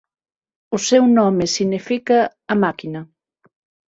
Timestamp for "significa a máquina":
1.55-3.01